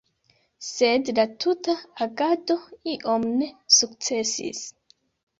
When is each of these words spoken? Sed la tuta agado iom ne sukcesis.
Sed 0.67 1.09
la 1.17 1.25
tuta 1.43 1.75
agado 2.05 2.55
iom 2.93 3.27
ne 3.41 3.49
sukcesis. 3.77 4.63